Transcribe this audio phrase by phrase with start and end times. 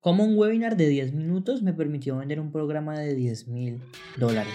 [0.00, 3.82] Cómo un webinar de 10 minutos me permitió vender un programa de 10 mil
[4.16, 4.54] dólares.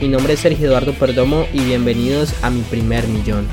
[0.00, 3.46] Mi nombre es Sergio Eduardo Perdomo y bienvenidos a mi primer millón.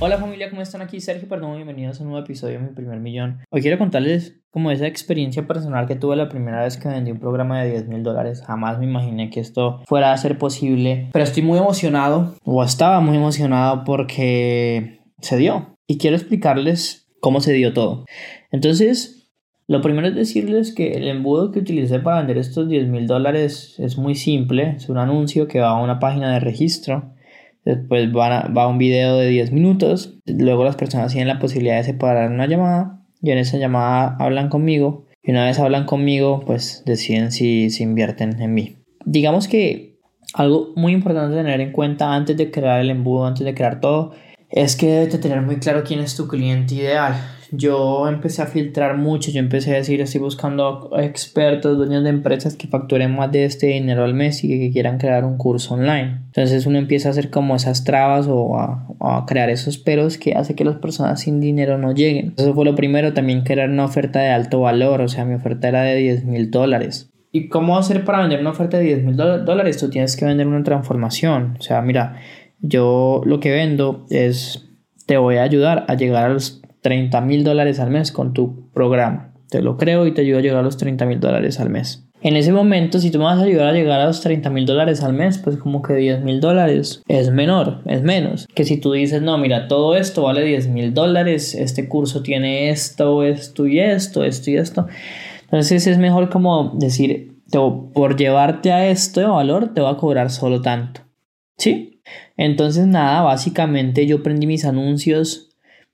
[0.00, 0.80] Hola familia, ¿cómo están?
[0.82, 3.38] Aquí Sergio Perdomo, bienvenidos a un nuevo episodio de Mi Primer Millón.
[3.50, 7.18] Hoy quiero contarles como esa experiencia personal que tuve la primera vez que vendí un
[7.20, 8.42] programa de 10 mil dólares.
[8.46, 13.00] Jamás me imaginé que esto fuera a ser posible, pero estoy muy emocionado, o estaba
[13.00, 15.76] muy emocionado porque se dio.
[15.86, 18.04] Y quiero explicarles cómo se dio todo.
[18.50, 19.17] Entonces,
[19.68, 23.76] lo primero es decirles que el embudo que utilicé para vender estos 10 mil dólares
[23.78, 24.74] es muy simple.
[24.76, 27.14] Es un anuncio que va a una página de registro
[27.68, 30.16] Después va, va un video de 10 minutos.
[30.24, 33.02] Luego las personas tienen la posibilidad de separar una llamada.
[33.20, 35.04] Y en esa llamada hablan conmigo.
[35.22, 38.76] Y una vez hablan conmigo, pues deciden si, si invierten en mí.
[39.04, 39.98] Digamos que
[40.32, 44.12] algo muy importante tener en cuenta antes de crear el embudo, antes de crear todo,
[44.48, 47.16] es que debes tener muy claro quién es tu cliente ideal
[47.52, 52.56] yo empecé a filtrar mucho, yo empecé a decir, estoy buscando expertos, dueños de empresas
[52.56, 56.20] que facturen más de este dinero al mes y que quieran crear un curso online.
[56.26, 58.84] Entonces uno empieza a hacer como esas trabas o a,
[59.26, 62.34] crear esos peros que hace que las personas sin dinero no lleguen.
[62.36, 65.68] Eso fue lo primero, también crear una oferta de alto valor, o sea, mi oferta
[65.68, 67.10] era de 10 mil dólares.
[67.30, 69.76] ¿Y cómo hacer para vender una oferta de 10 mil dólares?
[69.78, 71.56] Tú tienes que vender una transformación.
[71.58, 72.16] O sea, mira,
[72.60, 74.66] yo lo que vendo es,
[75.06, 78.70] te voy a ayudar a llegar a los 30 mil dólares al mes con tu
[78.70, 79.32] programa.
[79.48, 82.08] Te lo creo y te ayudo a llegar a los 30 mil dólares al mes.
[82.20, 84.66] En ese momento, si tú me vas a ayudar a llegar a los 30 mil
[84.66, 88.48] dólares al mes, pues como que 10 mil dólares es menor, es menos.
[88.54, 92.70] Que si tú dices, no, mira, todo esto vale 10 mil dólares, este curso tiene
[92.70, 94.86] esto, esto y esto, esto y esto.
[95.44, 100.60] Entonces es mejor como decir, por llevarte a este valor, te voy a cobrar solo
[100.60, 101.02] tanto.
[101.56, 102.00] ¿Sí?
[102.36, 105.47] Entonces nada, básicamente yo prendí mis anuncios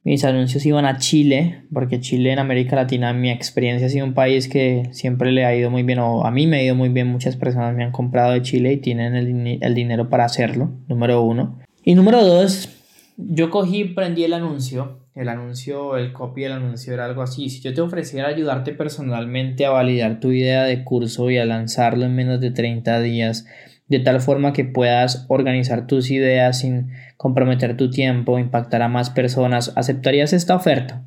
[0.05, 4.13] mis anuncios iban a Chile, porque Chile en América Latina, mi experiencia ha sido un
[4.13, 6.91] país que siempre le ha ido muy bien, o a mí me ha ido muy
[6.91, 11.23] bien, muchas personas me han comprado de Chile y tienen el, dinero para hacerlo, número
[11.23, 11.59] uno.
[11.83, 12.69] Y número dos,
[13.17, 17.63] yo cogí, prendí el anuncio, el anuncio, el copy del anuncio era algo así, si
[17.63, 22.15] yo te ofreciera ayudarte personalmente a validar tu idea de curso y a lanzarlo en
[22.15, 23.47] menos de 30 días,
[23.89, 29.11] de tal forma que puedas organizar tus ideas sin comprometer tu tiempo, impactar a más
[29.11, 31.05] personas, ¿aceptarías esta oferta?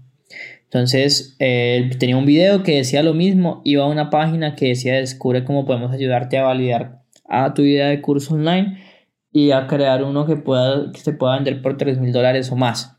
[0.63, 4.95] Entonces, eh, tenía un video que decía lo mismo, iba a una página que decía
[4.95, 8.77] descubre cómo podemos ayudarte a validar a tu idea de curso online
[9.31, 12.55] y a crear uno que, pueda, que se pueda vender por 3 mil dólares o
[12.55, 12.97] más.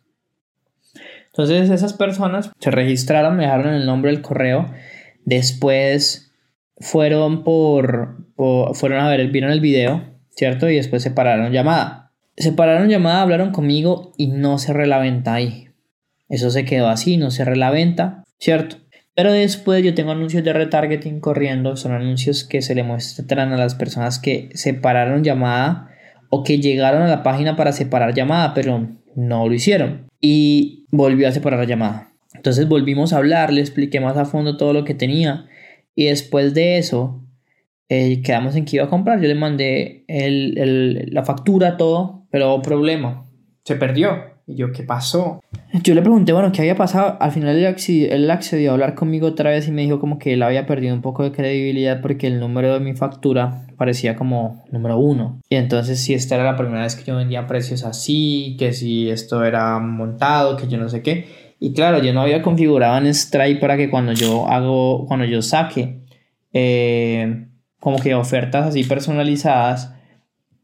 [1.27, 4.71] Entonces esas personas se registraron, me dejaron el nombre del correo,
[5.25, 6.28] después
[6.81, 8.27] fueron por,
[8.75, 10.69] fueron a ver, vieron el video, ¿cierto?
[10.69, 12.12] Y después separaron llamada.
[12.37, 15.69] Separaron llamada, hablaron conmigo y no cerré la venta ahí.
[16.28, 18.77] Eso se quedó así, no cerré la venta, ¿cierto?
[19.15, 23.56] Pero después yo tengo anuncios de retargeting corriendo, son anuncios que se le muestran a
[23.56, 25.91] las personas que separaron llamada
[26.31, 30.06] o que llegaron a la página para separar llamada, pero no lo hicieron.
[30.21, 32.12] Y volvió a separar la llamada.
[32.34, 35.47] Entonces volvimos a hablar, le expliqué más a fondo todo lo que tenía.
[35.99, 37.25] Y después de eso,
[37.89, 39.21] eh, quedamos en que iba a comprar.
[39.21, 43.27] Yo le mandé el, la factura, todo, pero problema,
[43.65, 44.11] se perdió.
[44.47, 45.41] Y yo, ¿qué pasó?
[45.83, 47.17] Yo le pregunté, bueno, ¿qué había pasado?
[47.21, 50.21] Al final él accedió, él accedió a hablar conmigo otra vez y me dijo como
[50.21, 54.15] que él había perdido un poco de credibilidad porque el número de mi factura parecía
[54.15, 55.41] como número uno.
[55.51, 59.11] Y entonces si esta era la primera vez que yo vendía precios así, que si
[59.11, 61.48] esto era montado, que yo no sé qué.
[61.61, 65.43] Y claro, yo no había configurado en Stripe para que cuando yo hago, cuando yo
[65.43, 66.05] saque
[66.53, 67.49] eh,
[67.81, 69.94] como que ofertas así personalizadas,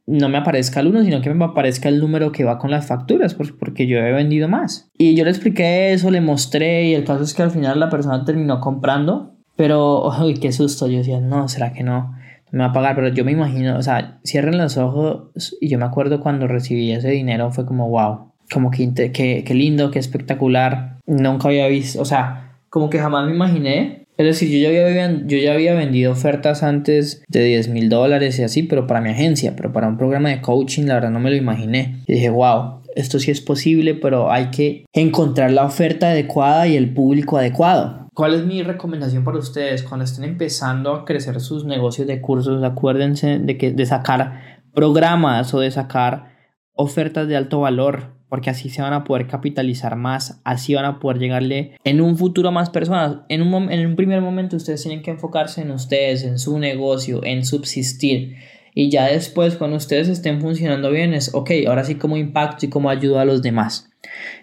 [0.06, 2.86] no me aparezca el uno, sino que me aparezca el número que va con las
[2.86, 4.90] facturas, porque yo he vendido más.
[4.98, 7.88] Y yo le expliqué eso, le mostré, y el caso es que al final la
[7.88, 12.14] persona terminó comprando, pero, uy, qué susto, yo decía, no, ¿será que no?
[12.50, 15.78] Me va a pagar, pero yo me imagino, o sea, cierren los ojos, y yo
[15.78, 20.98] me acuerdo cuando recibí ese dinero, fue como, wow, como que, qué lindo, qué espectacular,
[21.06, 25.26] nunca había visto, o sea, como que jamás me imaginé es decir, yo ya había,
[25.26, 29.10] yo ya había vendido ofertas antes de 10 mil dólares y así, pero para mi
[29.10, 32.00] agencia, pero para un programa de coaching, la verdad no me lo imaginé.
[32.06, 36.94] Dije, wow, esto sí es posible, pero hay que encontrar la oferta adecuada y el
[36.94, 38.08] público adecuado.
[38.14, 39.82] ¿Cuál es mi recomendación para ustedes?
[39.82, 45.52] Cuando estén empezando a crecer sus negocios de cursos, acuérdense de, que, de sacar programas
[45.54, 46.36] o de sacar
[46.72, 50.98] ofertas de alto valor, porque así se van a poder capitalizar más, así van a
[50.98, 53.18] poder llegarle en un futuro a más personas.
[53.28, 57.20] En un, en un primer momento ustedes tienen que enfocarse en ustedes, en su negocio,
[57.22, 58.34] en subsistir.
[58.74, 62.70] Y ya después, cuando ustedes estén funcionando bien, es, ok, ahora sí como impacto y
[62.70, 63.88] como ayuda a los demás.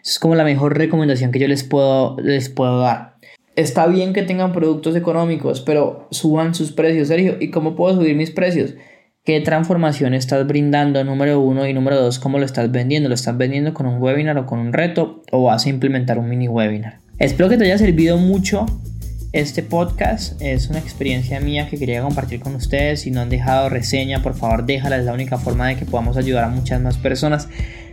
[0.06, 3.18] es como la mejor recomendación que yo les puedo, les puedo dar
[3.58, 7.36] está bien que tengan productos económicos, pero suban sus precios, Sergio.
[7.42, 8.76] ¿Y cómo puedo subir mis precios?
[9.24, 11.04] ¿Qué transformación estás brindando?
[11.04, 13.08] Número uno y número dos, ¿cómo lo estás vendiendo?
[13.08, 15.22] ¿Lo estás vendiendo con un webinar o con un reto?
[15.32, 17.02] ¿O vas a implementar un mini webinar?
[17.20, 18.66] Espero que te haya servido mucho
[19.32, 20.42] este podcast.
[20.42, 23.02] Es una experiencia mía que quería compartir con ustedes.
[23.02, 24.98] Si no han dejado reseña, por favor déjala.
[24.98, 27.48] Es la única forma de que podamos ayudar a muchas más personas.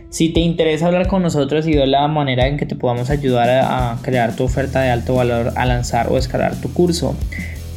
[0.09, 3.49] Si te interesa hablar con nosotros y ver la manera en que te podamos ayudar
[3.51, 7.15] a crear tu oferta de alto valor, a lanzar o escalar tu curso,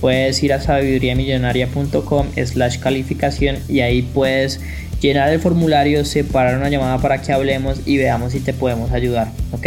[0.02, 4.60] puedes ir a sabiduriamillonaria.com slash calificación y ahí puedes
[5.00, 9.30] llenar el formulario, separar una llamada para que hablemos y veamos si te podemos ayudar,
[9.52, 9.66] ¿ok?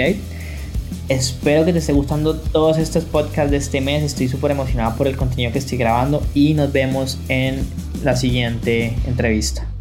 [1.08, 4.04] Espero que te esté gustando todos estos podcasts de este mes.
[4.04, 7.66] Estoy súper emocionado por el contenido que estoy grabando y nos vemos en
[8.04, 9.75] la siguiente entrevista.